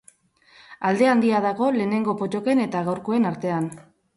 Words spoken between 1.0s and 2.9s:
handia dago lehenengo pottoken eta